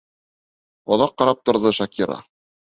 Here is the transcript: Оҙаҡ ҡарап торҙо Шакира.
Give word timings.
Оҙаҡ 0.97 1.15
ҡарап 1.23 1.45
торҙо 1.51 1.75
Шакира. 1.83 2.21